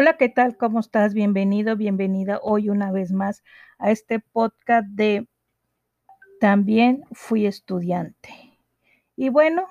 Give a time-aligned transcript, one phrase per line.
[0.00, 0.56] Hola, ¿qué tal?
[0.56, 1.12] ¿Cómo estás?
[1.12, 3.44] Bienvenido, bienvenida hoy una vez más
[3.78, 5.28] a este podcast de
[6.40, 8.30] También fui estudiante.
[9.14, 9.66] Y bueno,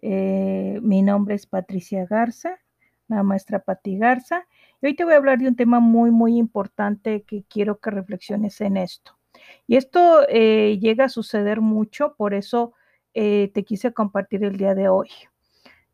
[0.00, 2.58] eh, mi nombre es Patricia Garza,
[3.08, 4.46] la maestra Pati Garza,
[4.80, 7.90] y hoy te voy a hablar de un tema muy, muy importante que quiero que
[7.90, 9.18] reflexiones en esto.
[9.66, 12.72] Y esto eh, llega a suceder mucho, por eso
[13.12, 15.10] eh, te quise compartir el día de hoy.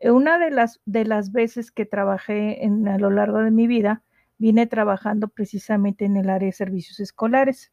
[0.02, 4.02] Una de las, de las veces que trabajé a lo largo de mi vida,
[4.38, 7.72] vine trabajando precisamente en el área de servicios escolares.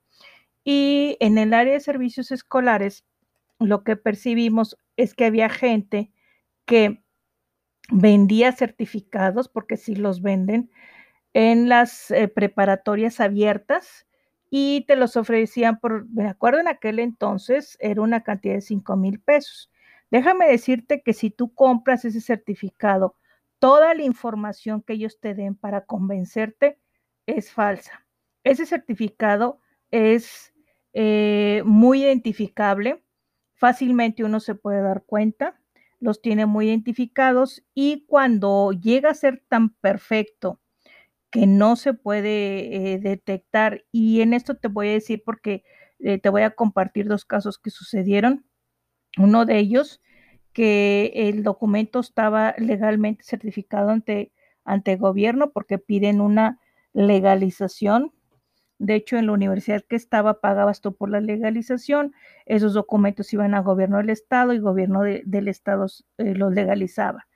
[0.64, 3.06] Y en el área de servicios escolares,
[3.60, 6.12] lo que percibimos es que había gente
[6.66, 7.04] que
[7.92, 10.70] vendía certificados, porque sí los venden,
[11.34, 14.08] en las eh, preparatorias abiertas
[14.50, 18.96] y te los ofrecían por, me acuerdo en aquel entonces, era una cantidad de 5
[18.96, 19.72] mil pesos.
[20.12, 23.16] Déjame decirte que si tú compras ese certificado,
[23.60, 26.80] toda la información que ellos te den para convencerte
[27.28, 28.06] es falsa.
[28.44, 29.60] Ese certificado
[29.92, 30.54] es
[30.94, 33.04] eh, muy identificable,
[33.54, 35.60] fácilmente uno se puede dar cuenta,
[36.00, 40.60] los tiene muy identificados y cuando llega a ser tan perfecto
[41.32, 45.64] que no se puede eh, detectar, y en esto te voy a decir porque
[46.00, 48.46] eh, te voy a compartir dos casos que sucedieron.
[49.20, 50.02] Uno de ellos,
[50.54, 54.32] que el documento estaba legalmente certificado ante,
[54.64, 56.60] ante gobierno porque piden una
[56.94, 58.14] legalización.
[58.78, 62.14] De hecho, en la universidad que estaba pagabas tú por la legalización.
[62.46, 65.88] Esos documentos iban a gobierno del estado y gobierno del estado
[66.18, 67.28] eh, los legalizaba.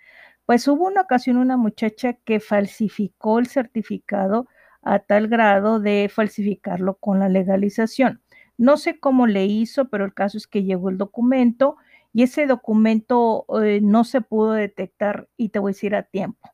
[0.45, 4.47] Pues hubo una ocasión una muchacha que falsificó el certificado
[4.81, 8.22] a tal grado de falsificarlo con la legalización.
[8.57, 11.77] No sé cómo le hizo, pero el caso es que llegó el documento
[12.13, 16.49] y ese documento eh, no se pudo detectar y te voy a decir a tiempo.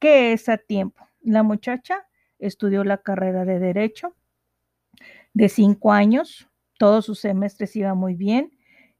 [0.00, 1.06] ¿Qué es a tiempo?
[1.22, 2.06] La muchacha
[2.38, 4.14] estudió la carrera de derecho
[5.34, 6.48] de cinco años,
[6.78, 8.52] todos sus semestres iba muy bien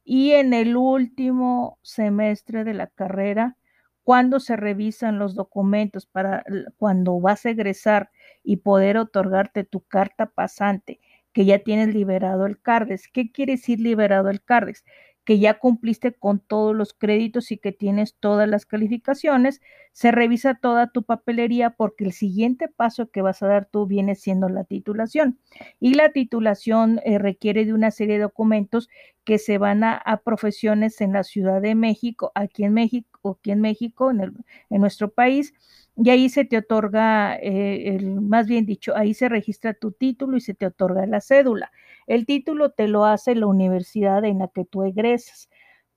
[0.04, 3.56] y en el último semestre de la carrera,
[4.04, 6.42] cuando se revisan los documentos para
[6.78, 8.10] cuando vas a egresar
[8.42, 10.98] y poder otorgarte tu carta pasante,
[11.38, 13.06] que ya tienes liberado el CARDES.
[13.06, 14.84] ¿Qué quiere decir liberado el CARDES?
[15.24, 19.60] que ya cumpliste con todos los créditos y que tienes todas las calificaciones,
[19.92, 24.14] se revisa toda tu papelería porque el siguiente paso que vas a dar tú viene
[24.14, 25.38] siendo la titulación.
[25.80, 28.88] Y la titulación eh, requiere de una serie de documentos
[29.22, 33.60] que se van a, profesiones en la Ciudad de México, aquí en México, aquí en
[33.60, 34.34] México, en,
[34.70, 35.52] en nuestro país,
[35.98, 40.36] y ahí se te otorga, eh, el, más bien dicho, ahí se registra tu título
[40.36, 41.70] y se te otorga la cédula.
[42.06, 45.50] El título te lo hace la universidad en la que tú egresas,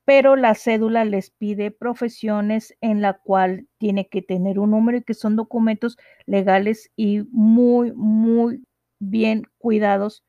[0.05, 5.03] pero la cédula les pide profesiones en la cual tiene que tener un número y
[5.03, 8.63] que son documentos legales y muy, muy
[8.99, 10.23] bien cuidados.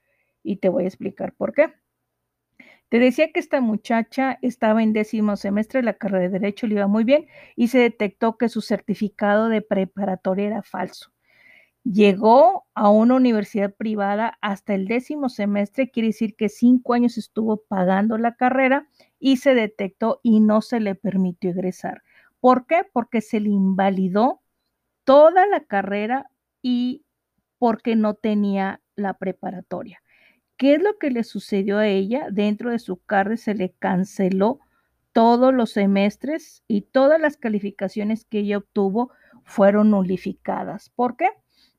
[0.44, 1.72] Y te voy a explicar por qué.
[2.92, 6.74] Te decía que esta muchacha estaba en décimo semestre de la carrera de Derecho, le
[6.74, 7.26] iba muy bien
[7.56, 11.10] y se detectó que su certificado de preparatoria era falso.
[11.84, 17.62] Llegó a una universidad privada hasta el décimo semestre, quiere decir que cinco años estuvo
[17.66, 18.86] pagando la carrera
[19.18, 22.02] y se detectó y no se le permitió egresar.
[22.40, 22.82] ¿Por qué?
[22.92, 24.42] Porque se le invalidó
[25.04, 27.06] toda la carrera y
[27.58, 30.02] porque no tenía la preparatoria.
[30.62, 32.28] ¿Qué es lo que le sucedió a ella?
[32.30, 34.60] Dentro de su carrera se le canceló
[35.10, 39.10] todos los semestres y todas las calificaciones que ella obtuvo
[39.42, 40.90] fueron nulificadas.
[40.90, 41.30] ¿Por qué?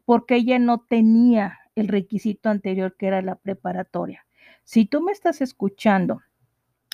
[0.03, 4.25] Porque ella no tenía el requisito anterior que era la preparatoria.
[4.65, 6.19] Si tú me estás escuchando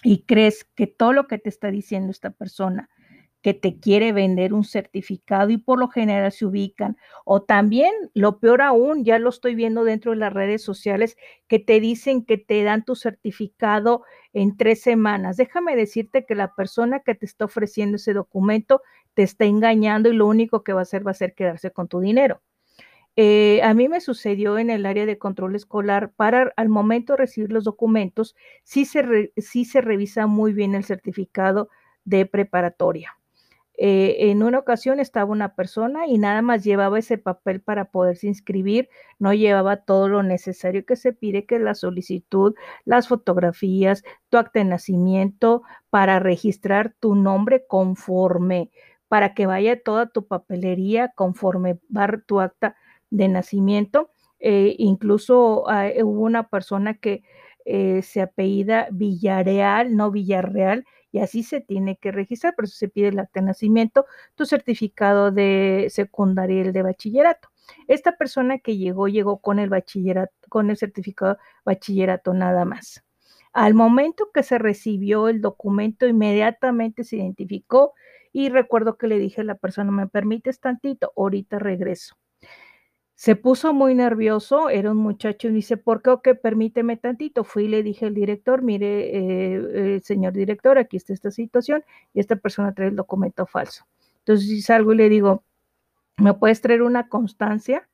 [0.04, 2.88] y crees que todo lo que te está diciendo esta persona
[3.42, 6.98] que te quiere vender un certificado y por lo general se ubican.
[7.26, 11.18] O también, lo peor aún, ya lo estoy viendo dentro de las redes sociales,
[11.48, 15.38] que te dicen que te dan tu certificado en tres semanas.
[15.38, 18.82] Déjame decirte que la persona que te está ofreciendo ese documento
[19.14, 21.88] te está engañando y lo único que va a hacer va a ser quedarse con
[21.88, 22.42] tu dinero.
[23.16, 27.18] Eh, a mí me sucedió en el área de control escolar, para al momento de
[27.18, 31.70] recibir los documentos, sí se, sí se revisa muy bien el certificado
[32.06, 33.19] de preparatoria.
[33.81, 38.28] Eh, en una ocasión estaba una persona y nada más llevaba ese papel para poderse
[38.28, 38.90] inscribir,
[39.20, 44.59] no llevaba todo lo necesario que se pide, que la solicitud, las fotografías, tu acta
[44.59, 48.70] de nacimiento, para registrar tu nombre conforme,
[49.08, 52.75] para que vaya toda tu papelería conforme va tu acta
[53.11, 54.11] de nacimiento.
[54.41, 57.23] Eh, incluso ah, hubo una persona que
[57.64, 62.90] eh, se apellida Villarreal, no Villarreal, y así se tiene que registrar, por eso se
[62.90, 67.50] pide el acta de nacimiento, tu certificado de secundaria y el de bachillerato.
[67.88, 73.03] Esta persona que llegó, llegó con el bachillerato, con el certificado de bachillerato nada más.
[73.53, 77.94] Al momento que se recibió el documento, inmediatamente se identificó
[78.32, 81.11] y recuerdo que le dije a la persona, ¿me permites tantito?
[81.17, 82.16] Ahorita regreso.
[83.20, 86.10] Se puso muy nervioso, era un muchacho y dice, ¿por qué?
[86.12, 87.44] Ok, permíteme tantito.
[87.44, 91.84] Fui y le dije al director, mire, eh, eh, señor director, aquí está esta situación
[92.14, 93.86] y esta persona trae el documento falso.
[94.20, 95.44] Entonces, salgo y le digo,
[96.16, 97.90] ¿me puedes traer una constancia?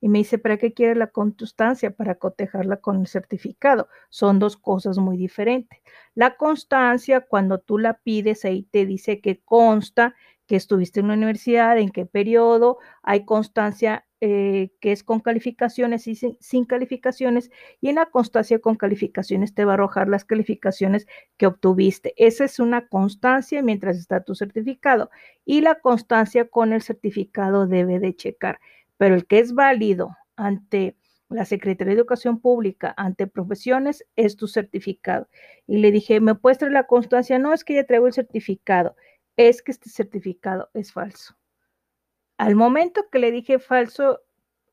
[0.00, 1.92] Y me dice, ¿para qué quiere la constancia?
[1.92, 3.88] Para cotejarla con el certificado.
[4.10, 5.80] Son dos cosas muy diferentes.
[6.16, 10.16] La constancia, cuando tú la pides, ahí te dice que consta
[10.46, 16.06] que estuviste en la universidad, en qué periodo, hay constancia eh, que es con calificaciones
[16.06, 17.50] y sin, calificaciones,
[17.82, 21.06] y en la constancia con calificaciones te va a arrojar las calificaciones
[21.36, 22.14] que obtuviste.
[22.16, 25.10] Esa es una constancia mientras está tu certificado,
[25.44, 28.60] y la constancia con el certificado debe de checar,
[28.96, 30.96] pero el que es válido ante
[31.28, 35.28] la Secretaría de Educación Pública ante profesiones es tu certificado.
[35.66, 37.38] Y le dije, ¿me puedes traer la constancia?
[37.38, 38.96] No, es que ya traigo el certificado
[39.36, 41.34] es que este certificado es falso.
[42.38, 44.20] Al momento que le dije falso,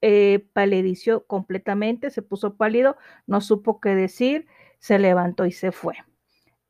[0.02, 2.98] eh, paledició completamente, se puso pálido,
[3.28, 4.48] no supo qué decir,
[4.80, 5.96] se levantó y se fue.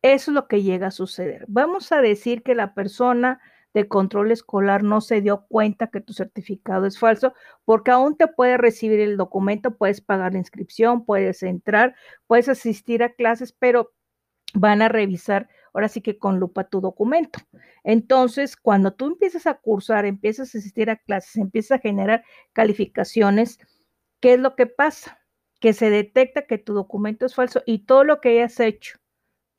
[0.02, 1.46] Eso es lo que llega a suceder.
[1.48, 3.40] Vamos a decir que la persona
[3.74, 7.34] de control escolar no se dio cuenta que tu certificado es falso,
[7.64, 11.96] porque aún te puede recibir el documento, puedes pagar la inscripción, puedes entrar,
[12.28, 13.94] puedes asistir a clases, pero
[14.54, 17.40] van a revisar ahora sí que con lupa tu documento.
[17.84, 22.24] Entonces, cuando tú empiezas a cursar, empiezas a asistir a clases, empiezas a generar
[22.54, 23.60] calificaciones,
[24.20, 25.20] ¿qué es lo que pasa?
[25.60, 29.02] Que se detecta que tu documento es falso y todo lo que hayas hecho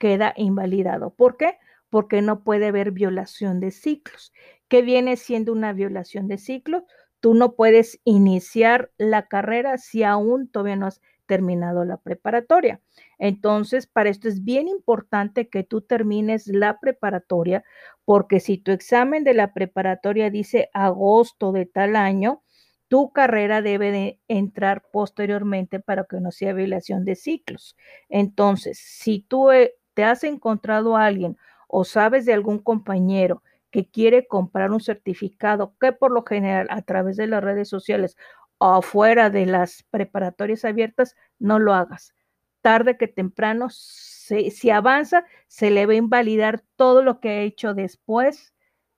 [0.03, 1.14] queda invalidado.
[1.14, 1.59] ¿Por qué?
[1.88, 4.32] Porque no puede haber violación de ciclos.
[4.67, 6.82] ¿Qué viene siendo una violación de ciclos?
[7.20, 12.81] Tú no puedes iniciar la carrera si aún todavía no has terminado la preparatoria.
[13.19, 17.65] Entonces, para esto es bien importante que tú termines la preparatoria,
[18.05, 22.43] porque si tu examen de la preparatoria dice agosto de tal año,
[22.89, 27.75] tu carrera debe de entrar posteriormente para que no sea violación de ciclos.
[28.11, 31.39] Entonces, si tú eh, te has encontrado a alguien
[31.69, 36.83] o sabes de algún compañero que quiere comprar un certificado que por lo general a
[36.83, 38.17] través de las redes sociales
[38.64, 42.14] afuera de las preparatorias abiertas, no lo hagas.
[42.61, 47.75] Tarde que temprano, si avanza, se le va a invalidar todo lo que ha hecho
[47.75, 48.55] después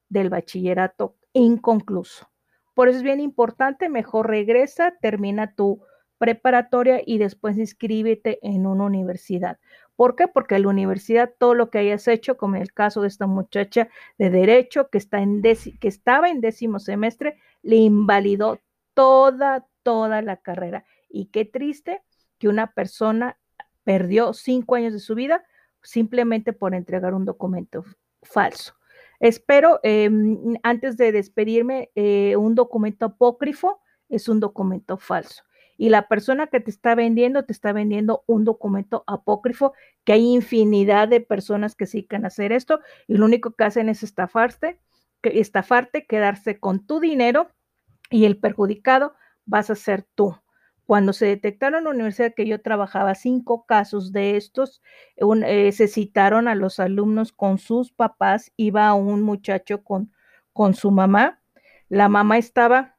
[0.09, 2.31] del bachillerato inconcluso.
[2.75, 5.83] Por eso es bien importante, mejor regresa, termina tu
[6.19, 9.59] preparatoria y después inscríbete en una universidad.
[9.97, 10.27] ¿Por qué?
[10.27, 13.89] Porque la universidad, todo lo que hayas hecho, como en el caso de esta muchacha
[14.19, 18.61] de derecho que, está en que estaba en décimo semestre, le invalidó
[18.95, 20.85] toda, toda la carrera.
[21.09, 22.03] Y qué triste
[22.39, 23.39] que una persona
[23.85, 25.45] perdió cinco años de su vida
[25.83, 27.85] simplemente por entregar un documento
[28.23, 28.75] falso.
[29.21, 35.45] Espero, em, antes de despedirme, eh, un documento apócrifo es un documento falso.
[35.77, 39.73] Y la persona que te está vendiendo, te está vendiendo un documento apócrifo,
[40.05, 43.89] que hay infinidad de personas que sí a hacer esto y lo único que hacen
[43.89, 44.79] es estafarte,
[45.23, 47.49] estafarte, quedarse con tu dinero
[48.11, 49.15] y el perjudicado
[49.47, 50.37] vas a ser tú.
[50.87, 54.83] Cuando se detectaron en la universidad que yo trabajaba cinco casos de estos,
[55.17, 60.13] eh, se citaron a los alumnos con sus papás, iba un muchacho con,
[60.53, 61.41] con su mamá,
[61.89, 62.94] la mamá estaba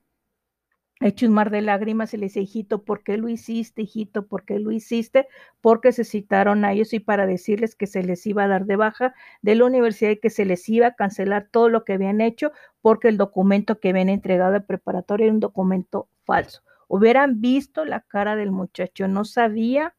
[1.01, 4.27] hecho un mar de lágrimas y le dice, hijito, ¿por qué lo hiciste, hijito?
[4.27, 5.27] ¿Por qué lo hiciste?
[5.61, 8.75] Porque se citaron a ellos y para decirles que se les iba a dar de
[8.77, 12.21] baja de la universidad y que se les iba a cancelar todo lo que habían
[12.21, 16.61] hecho porque el documento que habían entregado de preparatoria era un documento falso.
[16.87, 19.95] Hubieran visto la cara del muchacho, no sabía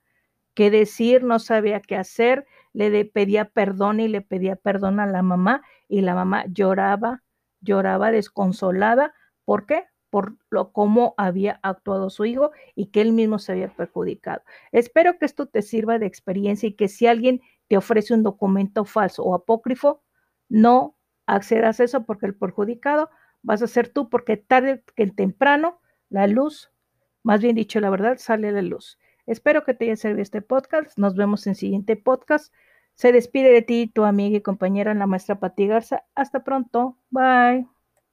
[0.54, 5.22] qué decir, no sabía qué hacer, le pedía perdón y le pedía perdón a la
[5.22, 7.22] mamá y la mamá lloraba,
[7.60, 9.14] lloraba desconsolada.
[9.44, 9.84] ¿Por qué?
[10.16, 14.40] Por lo cómo había actuado su hijo y que él mismo se había perjudicado.
[14.72, 18.86] Espero que esto te sirva de experiencia y que si alguien te ofrece un documento
[18.86, 20.02] falso o apócrifo,
[20.48, 20.96] no
[21.26, 23.10] accedas a eso porque el perjudicado
[23.42, 26.72] vas a ser tú porque tarde que temprano la luz,
[27.22, 28.98] más bien dicho la verdad, sale la luz.
[29.26, 30.96] Espero que te haya servido este podcast.
[30.96, 32.54] Nos vemos en el siguiente podcast.
[32.94, 36.04] Se despide de ti tu amiga y compañera, la maestra Pati Garza.
[36.14, 36.96] Hasta pronto.
[37.10, 37.75] Bye.